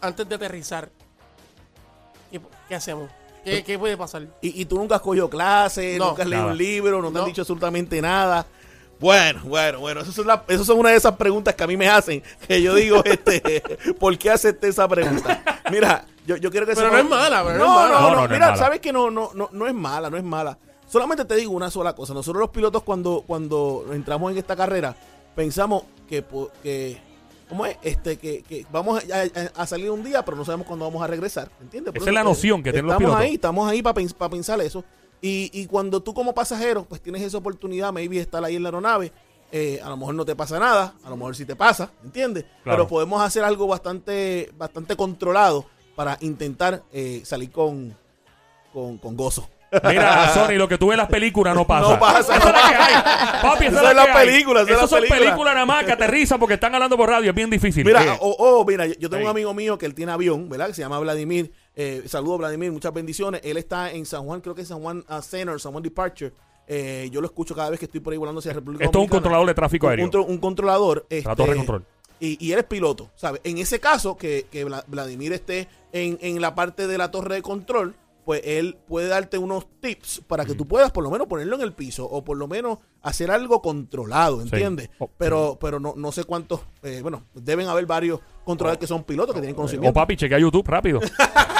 antes 0.00 0.28
de 0.28 0.34
aterrizar. 0.34 0.88
¿Qué, 2.30 2.40
qué 2.68 2.74
hacemos? 2.74 3.08
¿Qué, 3.44 3.62
qué 3.64 3.78
puede 3.78 3.96
pasar? 3.96 4.22
Y, 4.40 4.60
y 4.62 4.64
tú 4.64 4.76
nunca 4.78 4.96
has 4.96 5.00
cogido 5.02 5.28
clases, 5.30 5.98
No. 5.98 6.08
nunca 6.10 6.22
has 6.22 6.28
leído 6.28 6.42
Nada. 6.44 6.52
un 6.52 6.58
libro, 6.58 7.02
no 7.02 7.10
te 7.12 7.18
han 7.18 7.22
No. 7.22 7.26
dicho 7.26 7.42
absolutamente 7.42 8.00
nada. 8.00 8.46
Bueno, 9.00 9.40
bueno, 9.44 9.80
bueno, 9.80 10.00
esas 10.00 10.14
son, 10.14 10.26
la- 10.26 10.44
esas 10.48 10.66
son 10.66 10.78
una 10.78 10.90
de 10.90 10.96
esas 10.96 11.14
preguntas 11.16 11.54
que 11.54 11.64
a 11.64 11.66
mí 11.66 11.76
me 11.76 11.88
hacen, 11.88 12.22
que 12.46 12.62
yo 12.62 12.74
digo, 12.74 13.02
este, 13.04 13.62
¿por 13.98 14.16
qué 14.16 14.30
acepté 14.30 14.68
esa 14.68 14.88
pregunta? 14.88 15.42
Mira, 15.70 16.06
yo, 16.26 16.36
yo 16.36 16.50
quiero 16.50 16.64
que 16.66 16.74
Pero 16.74 16.90
no 16.90 16.98
es 16.98 17.04
mala, 17.04 17.42
pero 17.44 17.58
no 17.58 17.64
no, 17.64 17.70
es 17.72 17.76
mala. 17.76 17.88
No, 17.88 18.00
No, 18.00 18.00
no, 18.00 18.10
no, 18.10 18.16
no 18.20 18.24
es 18.24 18.30
mira, 18.30 18.46
mala. 18.46 18.56
sabes 18.56 18.80
que 18.80 18.92
no, 18.92 19.10
no, 19.10 19.30
no, 19.34 19.48
no 19.52 19.66
es 19.66 19.74
mala, 19.74 20.08
no 20.10 20.16
es 20.16 20.24
mala. 20.24 20.56
Solamente 20.88 21.24
te 21.24 21.34
digo 21.34 21.52
una 21.52 21.70
sola 21.70 21.92
cosa. 21.94 22.14
Nosotros 22.14 22.40
los 22.40 22.50
pilotos 22.50 22.82
cuando, 22.84 23.24
cuando 23.26 23.84
entramos 23.92 24.30
en 24.30 24.38
esta 24.38 24.54
carrera, 24.54 24.94
pensamos 25.34 25.82
que, 26.08 26.24
que 26.62 26.98
¿cómo 27.48 27.66
es? 27.66 27.76
Este, 27.82 28.16
que, 28.16 28.42
que 28.42 28.66
vamos 28.70 29.02
a, 29.54 29.66
salir 29.66 29.90
un 29.90 30.02
día, 30.02 30.24
pero 30.24 30.36
no 30.36 30.44
sabemos 30.44 30.66
cuándo 30.66 30.84
vamos 30.84 31.02
a 31.02 31.06
regresar. 31.06 31.50
¿Entiendes? 31.60 31.92
Por 31.92 32.02
Esa 32.02 32.10
es 32.10 32.14
la 32.14 32.20
eso, 32.20 32.28
noción 32.28 32.62
que 32.62 32.72
tienen 32.72 32.86
los 32.86 32.96
estamos 32.96 33.16
ahí, 33.16 33.34
estamos 33.34 33.68
ahí 33.68 33.82
para 33.82 34.30
pensar 34.30 34.60
eso. 34.60 34.84
Y, 35.20 35.50
y 35.52 35.66
cuando 35.66 36.02
tú 36.02 36.12
como 36.12 36.34
pasajero, 36.34 36.84
pues 36.84 37.00
tienes 37.00 37.22
esa 37.22 37.38
oportunidad, 37.38 37.92
maybe 37.92 38.18
estar 38.18 38.44
ahí 38.44 38.56
en 38.56 38.62
la 38.62 38.68
aeronave, 38.68 39.12
eh, 39.56 39.80
a 39.82 39.88
lo 39.88 39.96
mejor 39.96 40.16
no 40.16 40.24
te 40.24 40.34
pasa 40.34 40.58
nada, 40.58 40.94
a 41.04 41.10
lo 41.10 41.16
mejor 41.16 41.36
sí 41.36 41.44
te 41.44 41.54
pasa, 41.54 41.90
¿entiendes? 42.02 42.44
Claro. 42.64 42.78
Pero 42.78 42.88
podemos 42.88 43.22
hacer 43.22 43.44
algo 43.44 43.68
bastante, 43.68 44.50
bastante 44.58 44.96
controlado 44.96 45.66
para 45.94 46.18
intentar 46.22 46.82
eh, 46.92 47.22
salir 47.24 47.52
con, 47.52 47.96
con, 48.72 48.98
con 48.98 49.16
gozo. 49.16 49.48
Mira, 49.88 50.28
Sony, 50.34 50.52
lo 50.56 50.68
que 50.68 50.78
tú 50.78 50.86
ves 50.88 50.94
en 50.94 50.98
las 50.98 51.08
películas 51.08 51.54
no 51.54 51.66
pasa. 51.66 51.92
No 51.94 51.98
pasa, 51.98 52.20
Esa 52.20 52.36
es 52.36 52.44
no 52.44 52.52
la 52.52 52.68
que 52.68 52.74
hay. 52.76 53.42
Papi, 53.42 53.66
esa 53.66 53.76
Esa 53.80 53.90
es 53.90 53.96
la 53.96 54.02
es 54.02 54.06
que 54.08 54.12
la 54.12 54.18
hay. 54.20 54.26
película, 54.26 54.60
esa 54.62 54.70
es 54.70 54.76
Esas 54.76 54.82
la 54.82 54.88
son 54.88 54.98
película. 55.00 55.20
películas 55.30 55.54
nada 55.54 55.66
más 55.66 55.84
que 55.84 55.92
aterrizan 55.92 56.38
porque 56.38 56.54
están 56.54 56.74
hablando 56.74 56.96
por 56.96 57.08
radio. 57.08 57.30
Es 57.30 57.36
bien 57.36 57.50
difícil. 57.50 57.84
Mira, 57.84 58.02
Eh, 58.04 58.16
oh, 58.20 58.36
oh, 58.38 58.64
mira, 58.64 58.86
yo 58.86 59.08
tengo 59.10 59.16
Sí. 59.18 59.24
un 59.24 59.30
amigo 59.30 59.54
mío 59.54 59.76
que 59.78 59.86
él 59.86 59.94
tiene 59.94 60.12
avión, 60.12 60.48
¿verdad? 60.48 60.68
Que 60.68 60.74
se 60.74 60.82
llama 60.82 60.98
Vladimir. 60.98 61.52
Eh, 61.76 62.02
saludos, 62.06 62.38
Vladimir, 62.38 62.70
muchas 62.72 62.92
bendiciones. 62.92 63.40
Él 63.44 63.56
está 63.56 63.90
en 63.90 64.06
San 64.06 64.24
Juan, 64.24 64.40
creo 64.40 64.54
que 64.54 64.62
es 64.62 64.68
San 64.68 64.80
Juan 64.80 65.04
uh, 65.08 65.20
Center, 65.22 65.58
San 65.60 65.72
Juan 65.72 65.82
Departure. 65.82 66.32
Eh, 66.66 67.08
yo 67.12 67.20
lo 67.20 67.26
escucho 67.26 67.54
cada 67.54 67.68
vez 67.70 67.78
que 67.78 67.84
estoy 67.86 68.00
por 68.00 68.12
ahí 68.12 68.18
volando 68.18 68.38
hacia 68.38 68.54
República 68.54 68.84
esto 68.86 68.98
es 68.98 69.02
un 69.02 69.08
controlador 69.10 69.46
de 69.46 69.52
tráfico 69.54 69.86
Un, 69.86 69.90
aéreo. 69.90 70.22
un 70.24 70.38
controlador. 70.38 71.06
La 71.10 71.16
este, 71.18 71.36
torre 71.36 71.50
de 71.50 71.56
control. 71.56 71.84
Y, 72.20 72.42
y 72.46 72.52
él 72.52 72.58
es 72.60 72.64
piloto, 72.64 73.10
¿sabes? 73.16 73.40
En 73.44 73.58
ese 73.58 73.80
caso, 73.80 74.16
que, 74.16 74.46
que 74.50 74.64
Vla- 74.64 74.84
Vladimir 74.86 75.32
esté 75.34 75.68
en, 75.92 76.16
en 76.22 76.40
la 76.40 76.54
parte 76.54 76.86
de 76.86 76.96
la 76.96 77.10
torre 77.10 77.34
de 77.34 77.42
control, 77.42 77.94
pues 78.24 78.40
él 78.44 78.76
puede 78.86 79.08
darte 79.08 79.38
unos 79.38 79.66
tips 79.80 80.22
para 80.26 80.44
que 80.44 80.54
tú 80.54 80.66
puedas 80.66 80.90
por 80.90 81.04
lo 81.04 81.10
menos 81.10 81.26
ponerlo 81.26 81.56
en 81.56 81.62
el 81.62 81.72
piso 81.72 82.04
o 82.06 82.24
por 82.24 82.36
lo 82.36 82.48
menos 82.48 82.78
hacer 83.02 83.30
algo 83.30 83.60
controlado, 83.60 84.40
¿entiendes? 84.40 84.90
Oh, 84.98 85.10
Pero, 85.18 85.58
pero 85.60 85.78
no, 85.78 85.94
no 85.96 86.10
sé 86.10 86.24
cuántos, 86.24 86.60
eh, 86.82 87.00
bueno, 87.02 87.24
deben 87.34 87.68
haber 87.68 87.86
varios 87.86 88.20
controladores 88.44 88.80
que 88.80 88.86
son 88.86 89.04
pilotos 89.04 89.34
que 89.34 89.40
tienen 89.40 89.54
O 89.54 89.56
conocimiento. 89.56 89.92
papi, 89.94 90.16
chequea 90.16 90.38
YouTube 90.38 90.66
rápido. 90.66 91.00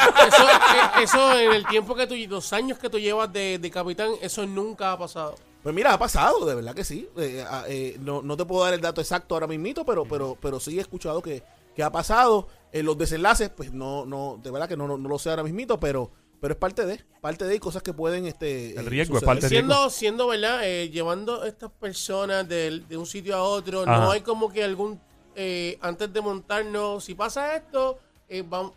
Eso, 0.27 0.43
eh, 0.43 1.03
eso 1.03 1.39
en 1.39 1.53
el 1.53 1.67
tiempo 1.67 1.95
que 1.95 2.07
tú, 2.07 2.15
los 2.29 2.53
años 2.53 2.79
que 2.79 2.89
tú 2.89 2.99
llevas 2.99 3.33
de, 3.33 3.59
de 3.59 3.71
capitán, 3.71 4.11
eso 4.23 4.47
nunca 4.47 4.93
ha 4.93 4.99
pasado. 4.99 5.35
Pues 5.63 5.75
mira, 5.75 5.93
ha 5.95 5.99
pasado, 5.99 6.45
de 6.47 6.55
verdad 6.55 6.75
que 6.75 6.85
sí. 6.85 7.09
Eh, 7.17 7.45
ah, 7.49 7.65
eh, 7.69 7.97
no, 8.01 8.23
no 8.23 8.37
te 8.37 8.45
puedo 8.45 8.65
dar 8.65 8.75
el 8.75 8.81
dato 8.81 9.01
exacto 9.01 9.35
ahora 9.35 9.47
mismito, 9.47 9.85
pero, 9.85 10.05
pero, 10.05 10.37
pero 10.41 10.61
sí 10.61 10.79
he 10.79 10.81
escuchado 10.81 11.21
que, 11.23 11.43
que 11.75 11.83
ha 11.83 11.91
pasado. 11.91 12.49
Eh, 12.73 12.83
los 12.83 12.99
desenlaces, 12.99 13.49
pues 13.51 13.73
no, 13.73 14.05
no, 14.05 14.39
de 14.43 14.51
verdad 14.51 14.69
que 14.69 14.77
no, 14.77 14.87
no, 14.87 14.99
no 14.99 15.09
lo 15.09 15.19
sé 15.19 15.31
ahora 15.31 15.43
mismito, 15.43 15.81
pero, 15.81 16.11
pero 16.45 16.53
es 16.53 16.59
parte 16.61 16.85
de, 16.85 17.01
parte 17.23 17.47
de 17.47 17.59
cosas 17.59 17.83
que 17.83 17.95
pueden, 17.95 18.27
este, 18.27 18.79
El 18.79 18.87
eh, 18.87 18.91
riesgo 18.91 19.17
es 19.17 19.25
parte 19.25 19.47
de- 19.47 19.49
Siendo, 19.49 19.89
siendo 19.89 20.27
verdad, 20.27 20.61
eh, 20.63 20.91
llevando 20.91 21.41
a 21.41 21.49
estas 21.49 21.71
personas 21.71 22.47
de, 22.47 22.85
un 22.99 23.07
sitio 23.07 23.35
a 23.35 23.43
otro, 23.43 23.81
Ajá. 23.81 23.97
no 23.97 24.11
hay 24.11 24.21
como 24.21 24.53
que 24.53 24.63
algún, 24.63 25.01
eh, 25.35 25.79
antes 25.81 26.13
de 26.13 26.21
montarnos, 26.21 27.03
si 27.03 27.15
pasa 27.15 27.57
esto, 27.57 27.99
eh, 28.29 28.45
vam- 28.45 28.75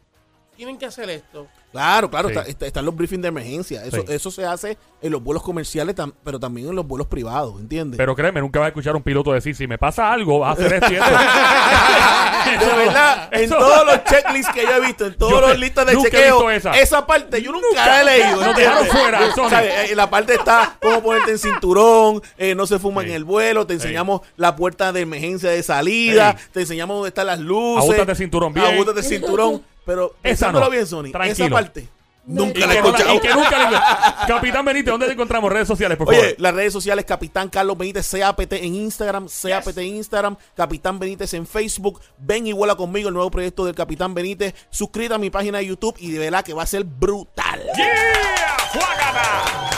tienen 0.56 0.78
que 0.78 0.86
hacer 0.86 1.10
esto. 1.10 1.46
Claro, 1.72 2.10
claro, 2.10 2.30
Sí. 2.30 2.36
está- 2.36 2.50
está- 2.50 2.66
están 2.66 2.86
los 2.86 2.96
briefings 2.96 3.22
de 3.22 3.28
emergencia. 3.28 3.84
Eso, 3.86 3.98
Sí. 3.98 4.04
eso 4.10 4.32
se 4.32 4.46
hace 4.46 4.78
en 5.02 5.12
los 5.12 5.22
vuelos 5.22 5.44
comerciales, 5.44 5.96
tam- 5.96 6.14
pero 6.24 6.40
también 6.40 6.70
en 6.70 6.76
los 6.76 6.88
vuelos 6.88 7.08
privados, 7.08 7.60
¿entiendes? 7.60 7.98
Pero 7.98 8.16
créeme, 8.16 8.40
nunca 8.40 8.60
vas 8.60 8.68
a 8.68 8.70
escuchar 8.70 8.94
a 8.94 8.98
un 8.98 9.04
piloto 9.04 9.32
decir, 9.34 9.56
si 9.56 9.68
me 9.68 9.78
pasa 9.78 10.12
algo, 10.12 10.40
vas 10.40 10.58
a 10.58 10.66
hacer 10.66 10.74
esto 10.84 12.66
de 12.70 12.86
verdad, 12.86 13.30
en 13.32 13.50
todos 13.50 13.86
los 13.86 14.04
checklists 14.06 14.54
que 14.54 14.64
yo 14.64 14.72
he 14.72 14.80
visto, 14.82 15.06
en 15.06 15.14
todos 15.16 15.32
Yo 15.34 15.42
los 15.42 15.60
listas 15.60 15.86
de 15.86 15.98
chequeo, 16.02 16.50
esa. 16.50 16.72
esa. 16.72 17.06
parte 17.06 17.42
yo 17.42 17.52
nunca, 17.52 17.68
Nunca. 17.70 17.86
la 17.86 18.02
he 18.02 18.06
leído. 18.20 18.30
¿entiendes? 18.46 18.56
dejaron 18.58 18.88
fuera, 18.88 19.36
Sony. 19.36 19.50
¿Sabes? 19.50 19.92
Eh, 19.92 19.96
La 19.96 20.10
parte 20.10 20.34
está 20.36 20.78
cómo 20.82 21.02
ponerte 21.02 21.32
en 21.32 21.38
cinturón, 21.40 22.22
eh, 22.38 22.56
no 22.56 22.66
se 22.66 22.80
fuma 22.80 23.02
Sí. 23.04 23.10
en 23.10 23.16
el 23.16 23.24
vuelo, 23.24 23.68
te 23.68 23.74
enseñamos 23.74 24.22
la 24.36 24.56
puerta 24.56 24.92
de 24.94 25.02
emergencia 25.02 25.50
de 25.50 25.62
salida, 25.64 26.36
te 26.52 26.62
enseñamos 26.62 26.96
dónde 26.98 27.10
están 27.10 27.28
las 27.28 27.40
luces. 27.40 27.84
Ajustate 27.84 28.12
el 28.12 28.18
cinturón 28.18 28.54
bien. 28.54 28.66
Ajustate 28.66 29.00
el 29.00 29.06
cinturón. 29.06 29.64
Pero 29.88 30.14
Esa 30.22 30.52
no. 30.52 30.70
bien, 30.70 30.86
Sony, 30.86 31.06
esa 31.06 31.18
Tranquilo. 31.18 31.50
parte 31.56 31.80
Y 32.28 32.32
nunca 32.34 32.68
la 32.68 32.74
he 32.74 32.78
escuchado. 32.78 33.16
y 33.16 33.20
que 33.22 33.34
nunca 33.34 33.70
le- 33.72 34.28
Capitán 34.28 34.66
Benítez, 34.66 34.92
¿dónde 34.92 35.06
te 35.08 35.14
encontramos? 35.14 35.50
Redes 35.52 35.68
sociales, 35.68 35.98
por 35.98 36.08
favor. 36.08 36.22
Oye, 36.24 36.36
las 36.38 36.54
redes 36.54 36.74
sociales, 36.74 37.06
Capitán 37.06 37.48
Carlos 37.50 37.78
Benítez, 37.78 38.12
CAPT 38.12 38.52
en 38.54 38.76
Instagram, 38.76 39.28
CAPT 39.42 39.78
en 39.78 39.96
Instagram, 39.96 40.36
Capitán 40.56 41.00
Benítez 41.00 41.34
en 41.36 41.48
Facebook. 41.48 42.02
Ven 42.18 42.46
y 42.46 42.52
vuela 42.52 42.76
conmigo 42.76 43.08
el 43.08 43.14
nuevo 43.14 43.32
proyecto 43.32 43.64
del 43.66 43.76
Capitán 43.76 44.14
Benítez. 44.14 44.54
Suscríbete 44.70 45.16
a 45.16 45.18
mi 45.18 45.30
página 45.30 45.60
de 45.60 45.68
YouTube 45.68 45.96
y 46.00 46.12
de 46.12 46.20
verdad 46.20 46.44
que 46.44 46.54
va 46.54 46.64
a 46.64 46.68
ser 46.68 46.84
brutal. 46.84 47.62
¡Yeah! 47.78 49.70